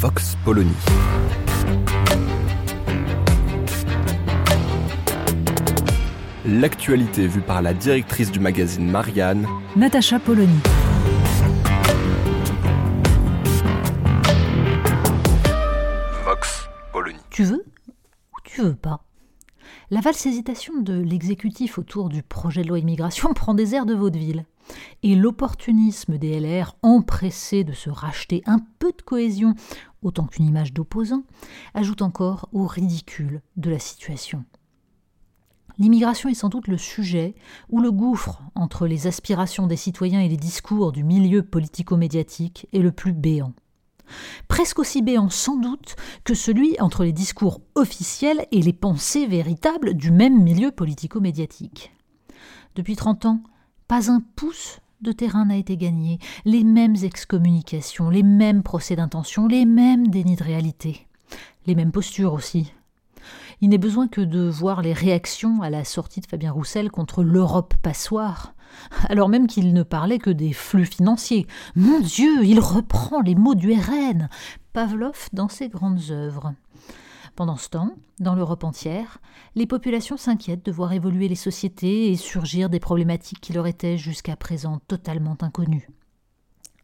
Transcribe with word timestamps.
Vox 0.00 0.34
Polony. 0.46 0.72
L'actualité 6.46 7.26
vue 7.26 7.42
par 7.42 7.60
la 7.60 7.74
directrice 7.74 8.32
du 8.32 8.40
magazine 8.40 8.90
Marianne, 8.90 9.46
Natacha 9.76 10.18
Polony. 10.18 10.58
Vox 16.24 16.70
Polony. 16.94 17.18
Tu 17.28 17.44
veux 17.44 17.66
ou 18.32 18.36
tu 18.42 18.62
veux 18.62 18.74
pas? 18.74 19.04
La 19.90 20.00
valse 20.00 20.24
hésitation 20.24 20.80
de 20.80 20.94
l'exécutif 20.94 21.76
autour 21.76 22.08
du 22.08 22.22
projet 22.22 22.62
de 22.62 22.68
loi 22.68 22.78
immigration 22.78 23.32
prend 23.34 23.52
des 23.52 23.74
airs 23.74 23.86
de 23.86 23.94
vaudeville. 23.94 24.46
Et 25.02 25.16
l'opportunisme 25.16 26.16
des 26.16 26.38
LR, 26.38 26.76
empressés 26.82 27.64
de 27.64 27.72
se 27.72 27.90
racheter 27.90 28.42
un 28.46 28.60
peu 28.78 28.92
de 28.92 29.02
cohésion 29.02 29.54
autant 30.02 30.26
qu'une 30.26 30.46
image 30.46 30.72
d'opposant, 30.72 31.24
ajoute 31.74 32.02
encore 32.02 32.48
au 32.52 32.66
ridicule 32.66 33.42
de 33.56 33.70
la 33.70 33.78
situation. 33.78 34.44
L'immigration 35.78 36.28
est 36.28 36.34
sans 36.34 36.50
doute 36.50 36.68
le 36.68 36.76
sujet 36.76 37.34
où 37.70 37.80
le 37.80 37.90
gouffre 37.90 38.42
entre 38.54 38.86
les 38.86 39.06
aspirations 39.06 39.66
des 39.66 39.76
citoyens 39.76 40.20
et 40.20 40.28
les 40.28 40.36
discours 40.36 40.92
du 40.92 41.04
milieu 41.04 41.42
politico-médiatique 41.42 42.66
est 42.72 42.80
le 42.80 42.92
plus 42.92 43.14
béant. 43.14 43.54
Presque 44.48 44.78
aussi 44.78 45.00
béant 45.00 45.30
sans 45.30 45.56
doute 45.56 45.96
que 46.24 46.34
celui 46.34 46.78
entre 46.80 47.04
les 47.04 47.12
discours 47.12 47.62
officiels 47.74 48.46
et 48.52 48.60
les 48.60 48.72
pensées 48.72 49.26
véritables 49.26 49.94
du 49.94 50.10
même 50.10 50.42
milieu 50.42 50.70
politico-médiatique. 50.70 51.94
Depuis 52.74 52.96
30 52.96 53.24
ans, 53.26 53.42
pas 53.88 54.10
un 54.10 54.20
pouce 54.36 54.80
de 55.00 55.12
terrain 55.12 55.46
n'a 55.46 55.56
été 55.56 55.76
gagné, 55.76 56.18
les 56.44 56.64
mêmes 56.64 56.96
excommunications, 57.02 58.10
les 58.10 58.22
mêmes 58.22 58.62
procès 58.62 58.96
d'intention, 58.96 59.46
les 59.46 59.64
mêmes 59.64 60.08
dénis 60.08 60.36
de 60.36 60.44
réalité, 60.44 61.06
les 61.66 61.74
mêmes 61.74 61.92
postures 61.92 62.32
aussi. 62.32 62.72
Il 63.60 63.70
n'est 63.70 63.78
besoin 63.78 64.08
que 64.08 64.20
de 64.20 64.48
voir 64.48 64.82
les 64.82 64.92
réactions 64.92 65.62
à 65.62 65.70
la 65.70 65.84
sortie 65.84 66.20
de 66.20 66.26
Fabien 66.26 66.52
Roussel 66.52 66.90
contre 66.90 67.22
l'Europe 67.22 67.74
passoire, 67.82 68.54
alors 69.08 69.28
même 69.28 69.46
qu'il 69.46 69.72
ne 69.72 69.82
parlait 69.82 70.18
que 70.18 70.30
des 70.30 70.52
flux 70.52 70.86
financiers. 70.86 71.46
Mon 71.76 72.00
Dieu, 72.00 72.44
il 72.44 72.60
reprend 72.60 73.20
les 73.20 73.34
mots 73.34 73.54
du 73.54 73.72
RN, 73.72 74.28
Pavlov 74.72 75.28
dans 75.32 75.48
ses 75.48 75.68
grandes 75.68 76.10
œuvres. 76.10 76.54
Pendant 77.36 77.56
ce 77.56 77.68
temps, 77.68 77.94
dans 78.18 78.34
l'Europe 78.34 78.64
entière, 78.64 79.18
les 79.54 79.66
populations 79.66 80.16
s'inquiètent 80.16 80.64
de 80.64 80.72
voir 80.72 80.92
évoluer 80.92 81.28
les 81.28 81.34
sociétés 81.34 82.10
et 82.10 82.16
surgir 82.16 82.68
des 82.68 82.80
problématiques 82.80 83.40
qui 83.40 83.52
leur 83.52 83.66
étaient 83.66 83.96
jusqu'à 83.96 84.36
présent 84.36 84.80
totalement 84.88 85.36
inconnues. 85.40 85.88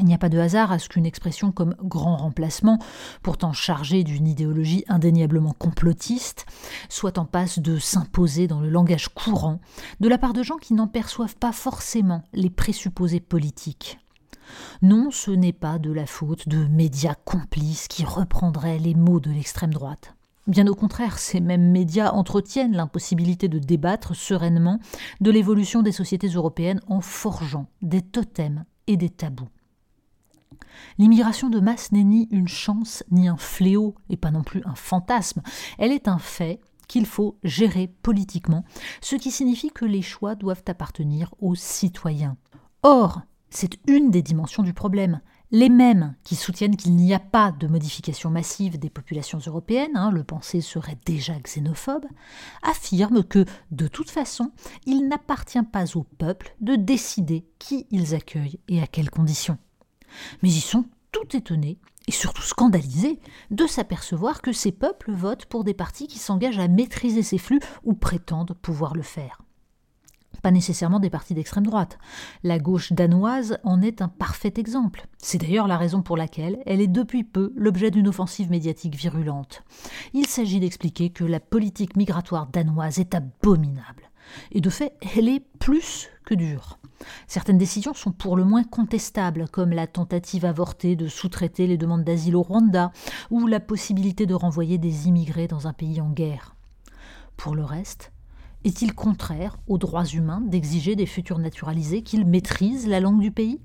Il 0.00 0.04
n'y 0.04 0.14
a 0.14 0.18
pas 0.18 0.28
de 0.28 0.38
hasard 0.38 0.70
à 0.70 0.78
ce 0.78 0.88
qu'une 0.88 1.06
expression 1.06 1.50
comme 1.50 1.74
grand 1.82 2.16
remplacement, 2.16 2.78
pourtant 3.22 3.52
chargée 3.52 4.04
d'une 4.04 4.28
idéologie 4.28 4.84
indéniablement 4.86 5.52
complotiste, 5.52 6.46
soit 6.88 7.18
en 7.18 7.24
passe 7.24 7.58
de 7.58 7.78
s'imposer 7.78 8.46
dans 8.46 8.60
le 8.60 8.70
langage 8.70 9.08
courant 9.08 9.60
de 9.98 10.08
la 10.08 10.16
part 10.16 10.34
de 10.34 10.44
gens 10.44 10.56
qui 10.56 10.74
n'en 10.74 10.86
perçoivent 10.86 11.36
pas 11.36 11.52
forcément 11.52 12.22
les 12.32 12.50
présupposés 12.50 13.20
politiques. 13.20 13.98
Non, 14.82 15.10
ce 15.10 15.32
n'est 15.32 15.52
pas 15.52 15.78
de 15.78 15.92
la 15.92 16.06
faute 16.06 16.48
de 16.48 16.64
médias 16.68 17.16
complices 17.24 17.88
qui 17.88 18.04
reprendraient 18.04 18.78
les 18.78 18.94
mots 18.94 19.20
de 19.20 19.30
l'extrême 19.30 19.74
droite. 19.74 20.14
Bien 20.48 20.66
au 20.66 20.74
contraire, 20.74 21.18
ces 21.18 21.40
mêmes 21.40 21.70
médias 21.70 22.10
entretiennent 22.10 22.74
l'impossibilité 22.74 23.48
de 23.48 23.58
débattre 23.58 24.16
sereinement 24.16 24.80
de 25.20 25.30
l'évolution 25.30 25.82
des 25.82 25.92
sociétés 25.92 26.28
européennes 26.28 26.80
en 26.86 27.02
forgeant 27.02 27.66
des 27.82 28.00
totems 28.00 28.64
et 28.86 28.96
des 28.96 29.10
tabous. 29.10 29.50
L'immigration 30.96 31.50
de 31.50 31.60
masse 31.60 31.92
n'est 31.92 32.02
ni 32.02 32.28
une 32.30 32.48
chance 32.48 33.04
ni 33.10 33.28
un 33.28 33.36
fléau, 33.36 33.94
et 34.08 34.16
pas 34.16 34.30
non 34.30 34.42
plus 34.42 34.62
un 34.64 34.74
fantasme. 34.74 35.42
Elle 35.76 35.92
est 35.92 36.08
un 36.08 36.18
fait 36.18 36.60
qu'il 36.88 37.04
faut 37.04 37.36
gérer 37.44 37.92
politiquement, 38.02 38.64
ce 39.02 39.16
qui 39.16 39.30
signifie 39.30 39.70
que 39.70 39.84
les 39.84 40.00
choix 40.00 40.34
doivent 40.34 40.64
appartenir 40.66 41.34
aux 41.40 41.56
citoyens. 41.56 42.38
Or, 42.82 43.20
c'est 43.50 43.78
une 43.86 44.10
des 44.10 44.22
dimensions 44.22 44.62
du 44.62 44.72
problème. 44.72 45.20
Les 45.50 45.70
mêmes 45.70 46.14
qui 46.24 46.36
soutiennent 46.36 46.76
qu'il 46.76 46.94
n'y 46.94 47.14
a 47.14 47.18
pas 47.18 47.52
de 47.52 47.66
modification 47.66 48.28
massive 48.28 48.78
des 48.78 48.90
populations 48.90 49.40
européennes, 49.46 49.96
hein, 49.96 50.10
le 50.10 50.24
pensée 50.24 50.60
serait 50.60 50.98
déjà 51.06 51.34
xénophobe, 51.38 52.04
affirment 52.62 53.24
que, 53.24 53.46
de 53.70 53.88
toute 53.88 54.10
façon, 54.10 54.52
il 54.84 55.08
n'appartient 55.08 55.62
pas 55.62 55.96
au 55.96 56.02
peuple 56.02 56.54
de 56.60 56.76
décider 56.76 57.46
qui 57.58 57.86
ils 57.90 58.14
accueillent 58.14 58.60
et 58.68 58.82
à 58.82 58.86
quelles 58.86 59.10
conditions 59.10 59.58
mais 60.42 60.50
ils 60.50 60.60
sont 60.60 60.84
tout 61.12 61.36
étonnés 61.36 61.78
et 62.06 62.12
surtout 62.12 62.42
scandalisés 62.42 63.18
de 63.50 63.66
s'apercevoir 63.66 64.40
que 64.40 64.52
ces 64.52 64.72
peuples 64.72 65.12
votent 65.12 65.46
pour 65.46 65.64
des 65.64 65.74
partis 65.74 66.06
qui 66.06 66.18
s'engagent 66.18 66.58
à 66.58 66.68
maîtriser 66.68 67.22
ces 67.22 67.38
flux 67.38 67.60
ou 67.84 67.94
prétendent 67.94 68.54
pouvoir 68.54 68.94
le 68.94 69.02
faire. 69.02 69.42
Pas 70.42 70.50
nécessairement 70.50 71.00
des 71.00 71.10
partis 71.10 71.34
d'extrême 71.34 71.66
droite. 71.66 71.98
La 72.42 72.58
gauche 72.58 72.92
danoise 72.92 73.58
en 73.64 73.82
est 73.82 74.02
un 74.02 74.08
parfait 74.08 74.54
exemple. 74.56 75.06
C'est 75.18 75.38
d'ailleurs 75.38 75.68
la 75.68 75.78
raison 75.78 76.02
pour 76.02 76.16
laquelle 76.16 76.58
elle 76.66 76.80
est 76.80 76.86
depuis 76.86 77.24
peu 77.24 77.52
l'objet 77.56 77.90
d'une 77.90 78.08
offensive 78.08 78.50
médiatique 78.50 78.94
virulente. 78.94 79.62
Il 80.14 80.26
s'agit 80.26 80.60
d'expliquer 80.60 81.10
que 81.10 81.24
la 81.24 81.40
politique 81.40 81.96
migratoire 81.96 82.46
danoise 82.46 82.98
est 82.98 83.14
abominable. 83.14 84.10
Et 84.52 84.60
de 84.60 84.70
fait, 84.70 84.92
elle 85.16 85.28
est 85.28 85.44
plus 85.58 86.08
que 86.24 86.34
dure. 86.34 86.78
Certaines 87.26 87.58
décisions 87.58 87.94
sont 87.94 88.12
pour 88.12 88.36
le 88.36 88.44
moins 88.44 88.64
contestables, 88.64 89.48
comme 89.48 89.70
la 89.70 89.86
tentative 89.86 90.44
avortée 90.44 90.96
de 90.96 91.08
sous-traiter 91.08 91.66
les 91.66 91.78
demandes 91.78 92.04
d'asile 92.04 92.36
au 92.36 92.42
Rwanda, 92.42 92.92
ou 93.30 93.46
la 93.46 93.60
possibilité 93.60 94.26
de 94.26 94.34
renvoyer 94.34 94.78
des 94.78 95.08
immigrés 95.08 95.48
dans 95.48 95.66
un 95.66 95.72
pays 95.72 96.00
en 96.00 96.10
guerre. 96.10 96.54
Pour 97.36 97.54
le 97.54 97.64
reste, 97.64 98.12
est-il 98.64 98.94
contraire 98.94 99.56
aux 99.66 99.78
droits 99.78 100.06
humains 100.06 100.40
d'exiger 100.40 100.96
des 100.96 101.06
futurs 101.06 101.38
naturalisés 101.38 102.02
qu'ils 102.02 102.26
maîtrisent 102.26 102.88
la 102.88 103.00
langue 103.00 103.20
du 103.20 103.30
pays? 103.30 103.60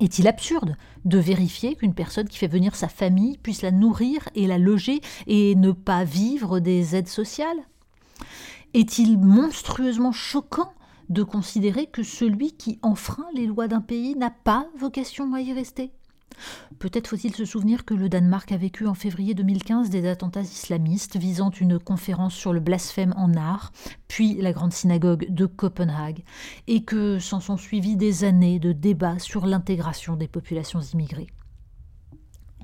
Est-il 0.00 0.26
absurde 0.26 0.76
de 1.04 1.18
vérifier 1.18 1.76
qu'une 1.76 1.94
personne 1.94 2.28
qui 2.28 2.38
fait 2.38 2.46
venir 2.46 2.74
sa 2.74 2.88
famille 2.88 3.36
puisse 3.38 3.62
la 3.62 3.70
nourrir 3.70 4.28
et 4.34 4.46
la 4.46 4.58
loger 4.58 5.00
et 5.26 5.54
ne 5.54 5.72
pas 5.72 6.04
vivre 6.04 6.60
des 6.60 6.96
aides 6.96 7.08
sociales? 7.08 7.58
Est-il 8.74 9.18
monstrueusement 9.18 10.12
choquant 10.12 10.72
de 11.10 11.22
considérer 11.22 11.86
que 11.86 12.02
celui 12.02 12.52
qui 12.52 12.78
enfreint 12.80 13.28
les 13.34 13.46
lois 13.46 13.68
d'un 13.68 13.82
pays 13.82 14.16
n'a 14.16 14.30
pas 14.30 14.66
vocation 14.78 15.34
à 15.34 15.42
y 15.42 15.52
rester? 15.52 15.92
Peut-être 16.78 17.08
faut-il 17.08 17.34
se 17.34 17.44
souvenir 17.44 17.84
que 17.84 17.94
le 17.94 18.08
Danemark 18.08 18.50
a 18.52 18.56
vécu 18.56 18.86
en 18.86 18.94
février 18.94 19.34
2015 19.34 19.90
des 19.90 20.08
attentats 20.08 20.42
islamistes 20.42 21.16
visant 21.16 21.50
une 21.50 21.78
conférence 21.78 22.34
sur 22.34 22.52
le 22.52 22.60
blasphème 22.60 23.14
en 23.16 23.34
art, 23.34 23.72
puis 24.08 24.34
la 24.34 24.52
grande 24.52 24.72
synagogue 24.72 25.26
de 25.28 25.46
Copenhague, 25.46 26.24
et 26.66 26.84
que 26.84 27.18
s'en 27.18 27.40
sont 27.40 27.56
suivis 27.56 27.96
des 27.96 28.24
années 28.24 28.58
de 28.58 28.72
débats 28.72 29.18
sur 29.18 29.46
l'intégration 29.46 30.16
des 30.16 30.28
populations 30.28 30.80
immigrées. 30.80 31.28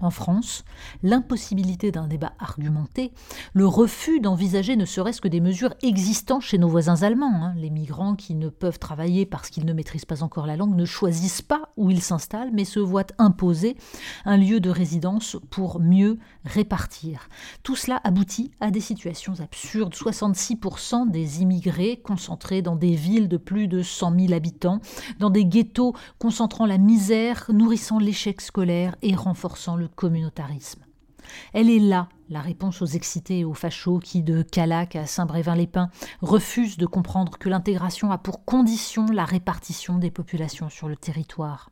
En 0.00 0.10
France, 0.10 0.64
l'impossibilité 1.02 1.90
d'un 1.90 2.06
débat 2.06 2.32
argumenté, 2.38 3.12
le 3.52 3.66
refus 3.66 4.20
d'envisager 4.20 4.76
ne 4.76 4.84
serait-ce 4.84 5.20
que 5.20 5.28
des 5.28 5.40
mesures 5.40 5.74
existantes 5.82 6.42
chez 6.42 6.58
nos 6.58 6.68
voisins 6.68 7.02
allemands. 7.02 7.44
Hein. 7.44 7.54
Les 7.56 7.70
migrants 7.70 8.14
qui 8.14 8.34
ne 8.34 8.48
peuvent 8.48 8.78
travailler 8.78 9.26
parce 9.26 9.50
qu'ils 9.50 9.66
ne 9.66 9.72
maîtrisent 9.72 10.04
pas 10.04 10.22
encore 10.22 10.46
la 10.46 10.56
langue 10.56 10.76
ne 10.76 10.84
choisissent 10.84 11.42
pas 11.42 11.70
où 11.76 11.90
ils 11.90 12.02
s'installent, 12.02 12.50
mais 12.52 12.64
se 12.64 12.78
voient 12.80 13.06
imposer 13.18 13.76
un 14.24 14.36
lieu 14.36 14.60
de 14.60 14.70
résidence 14.70 15.36
pour 15.50 15.80
mieux 15.80 16.18
répartir. 16.44 17.28
Tout 17.62 17.76
cela 17.76 18.00
aboutit 18.04 18.52
à 18.60 18.70
des 18.70 18.80
situations 18.80 19.34
absurdes. 19.40 19.94
66% 19.94 21.10
des 21.10 21.42
immigrés 21.42 22.00
concentrés 22.02 22.62
dans 22.62 22.76
des 22.76 22.94
villes 22.94 23.28
de 23.28 23.36
plus 23.36 23.68
de 23.68 23.82
100 23.82 24.18
000 24.18 24.32
habitants, 24.32 24.80
dans 25.18 25.30
des 25.30 25.44
ghettos 25.44 25.94
concentrant 26.18 26.66
la 26.66 26.78
misère, 26.78 27.46
nourrissant 27.52 27.98
l'échec 27.98 28.40
scolaire 28.40 28.96
et 29.02 29.14
renforçant 29.14 29.76
le 29.76 29.87
communautarisme. 29.94 30.84
Elle 31.52 31.70
est 31.70 31.78
là, 31.78 32.08
la 32.28 32.40
réponse 32.40 32.82
aux 32.82 32.86
excités 32.86 33.40
et 33.40 33.44
aux 33.44 33.54
fachos 33.54 33.98
qui, 33.98 34.22
de 34.22 34.42
Calac 34.42 34.96
à 34.96 35.06
Saint-Brévin-les-Pins, 35.06 35.90
refusent 36.20 36.78
de 36.78 36.86
comprendre 36.86 37.38
que 37.38 37.48
l'intégration 37.48 38.10
a 38.10 38.18
pour 38.18 38.44
condition 38.44 39.06
la 39.06 39.24
répartition 39.24 39.98
des 39.98 40.10
populations 40.10 40.70
sur 40.70 40.88
le 40.88 40.96
territoire. 40.96 41.70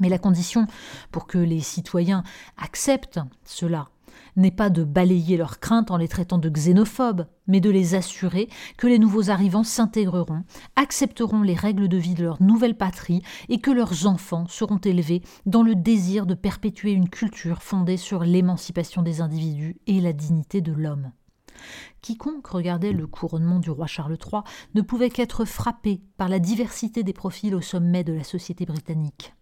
Mais 0.00 0.08
la 0.08 0.18
condition 0.18 0.66
pour 1.12 1.26
que 1.26 1.38
les 1.38 1.60
citoyens 1.60 2.24
acceptent 2.56 3.20
cela 3.44 3.88
n'est 4.36 4.50
pas 4.50 4.70
de 4.70 4.84
balayer 4.84 5.36
leurs 5.36 5.60
craintes 5.60 5.90
en 5.90 5.96
les 5.96 6.08
traitant 6.08 6.38
de 6.38 6.48
xénophobes, 6.48 7.26
mais 7.46 7.60
de 7.60 7.70
les 7.70 7.94
assurer 7.94 8.48
que 8.76 8.86
les 8.86 8.98
nouveaux 8.98 9.30
arrivants 9.30 9.64
s'intégreront, 9.64 10.44
accepteront 10.76 11.42
les 11.42 11.54
règles 11.54 11.88
de 11.88 11.96
vie 11.96 12.14
de 12.14 12.24
leur 12.24 12.42
nouvelle 12.42 12.76
patrie 12.76 13.22
et 13.48 13.60
que 13.60 13.70
leurs 13.70 14.06
enfants 14.06 14.46
seront 14.48 14.78
élevés 14.78 15.22
dans 15.46 15.62
le 15.62 15.74
désir 15.74 16.26
de 16.26 16.34
perpétuer 16.34 16.92
une 16.92 17.08
culture 17.08 17.62
fondée 17.62 17.96
sur 17.96 18.24
l'émancipation 18.24 19.02
des 19.02 19.20
individus 19.20 19.76
et 19.86 20.00
la 20.00 20.12
dignité 20.12 20.60
de 20.60 20.72
l'homme. 20.72 21.12
Quiconque 22.02 22.46
regardait 22.46 22.92
le 22.92 23.06
couronnement 23.06 23.58
du 23.58 23.70
roi 23.70 23.86
Charles 23.86 24.18
III 24.20 24.42
ne 24.74 24.82
pouvait 24.82 25.10
qu'être 25.10 25.44
frappé 25.44 26.02
par 26.16 26.28
la 26.28 26.38
diversité 26.38 27.02
des 27.02 27.12
profils 27.12 27.54
au 27.54 27.60
sommet 27.60 28.04
de 28.04 28.12
la 28.12 28.24
société 28.24 28.66
britannique. 28.66 29.34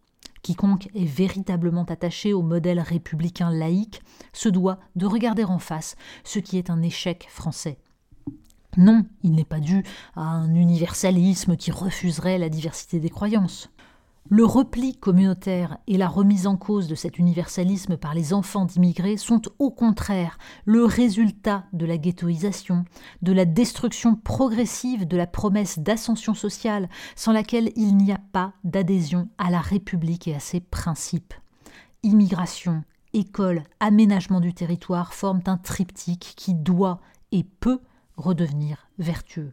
Quiconque 0.43 0.89
est 0.95 1.05
véritablement 1.05 1.85
attaché 1.85 2.33
au 2.33 2.43
modèle 2.43 2.81
républicain 2.81 3.51
laïque 3.51 4.03
se 4.33 4.49
doit 4.49 4.79
de 4.97 5.07
regarder 5.07 5.45
en 5.45 5.59
face 5.59 5.97
ce 6.25 6.39
qui 6.39 6.59
est 6.59 6.71
un 6.71 6.83
échec 6.83 7.27
français. 7.31 7.79
Non, 8.77 9.05
il 9.23 9.33
n'est 9.33 9.45
pas 9.45 9.61
dû 9.61 9.85
à 10.17 10.23
un 10.23 10.55
universalisme 10.55 11.57
qui 11.57 11.71
refuserait 11.71 12.39
la 12.39 12.49
diversité 12.49 13.01
des 13.01 13.11
croyances. 13.11 13.71
Le 14.35 14.47
repli 14.47 14.97
communautaire 14.97 15.77
et 15.87 15.99
la 15.99 16.09
remise 16.09 16.47
en 16.47 16.57
cause 16.57 16.89
de 16.89 16.95
cet 16.95 17.19
universalisme 17.19 17.99
par 17.99 18.15
les 18.15 18.33
enfants 18.33 18.65
d'immigrés 18.65 19.19
sont 19.19 19.43
au 19.59 19.71
contraire 19.71 20.39
le 20.65 20.87
résultat 20.87 21.67
de 21.75 21.85
la 21.85 21.99
ghettoisation, 21.99 22.87
de 23.21 23.33
la 23.35 23.45
destruction 23.45 24.15
progressive 24.17 25.07
de 25.07 25.19
la 25.19 25.27
promesse 25.27 25.81
d'ascension 25.81 26.33
sociale 26.33 26.89
sans 27.15 27.33
laquelle 27.33 27.73
il 27.77 27.95
n'y 27.95 28.11
a 28.11 28.21
pas 28.33 28.55
d'adhésion 28.65 29.29
à 29.37 29.51
la 29.51 29.61
République 29.61 30.27
et 30.27 30.35
à 30.35 30.41
ses 30.41 30.61
principes. 30.61 31.35
Immigration, 32.03 32.85
école, 33.13 33.65
aménagement 33.81 34.41
du 34.41 34.55
territoire 34.55 35.13
forment 35.13 35.45
un 35.45 35.59
triptyque 35.59 36.33
qui 36.39 36.55
doit 36.55 37.03
et 37.33 37.45
peut 37.45 37.81
redevenir 38.17 38.89
vertueux. 38.99 39.53